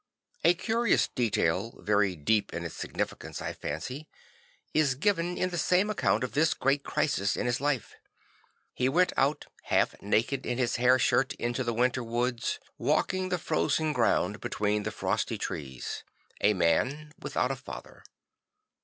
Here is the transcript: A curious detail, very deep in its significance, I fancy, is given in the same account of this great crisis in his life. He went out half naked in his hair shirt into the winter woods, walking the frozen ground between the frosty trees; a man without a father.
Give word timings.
A 0.43 0.55
curious 0.55 1.09
detail, 1.09 1.75
very 1.79 2.15
deep 2.15 2.55
in 2.55 2.65
its 2.65 2.73
significance, 2.73 3.39
I 3.39 3.53
fancy, 3.53 4.09
is 4.73 4.95
given 4.95 5.37
in 5.37 5.51
the 5.51 5.59
same 5.59 5.91
account 5.91 6.23
of 6.23 6.31
this 6.31 6.55
great 6.55 6.81
crisis 6.83 7.37
in 7.37 7.45
his 7.45 7.61
life. 7.61 7.93
He 8.73 8.89
went 8.89 9.13
out 9.15 9.45
half 9.65 9.93
naked 10.01 10.43
in 10.43 10.57
his 10.57 10.77
hair 10.77 10.97
shirt 10.97 11.33
into 11.33 11.63
the 11.63 11.75
winter 11.75 12.03
woods, 12.03 12.59
walking 12.79 13.29
the 13.29 13.37
frozen 13.37 13.93
ground 13.93 14.41
between 14.41 14.81
the 14.81 14.91
frosty 14.91 15.37
trees; 15.37 16.03
a 16.41 16.55
man 16.55 17.13
without 17.19 17.51
a 17.51 17.55
father. 17.55 18.03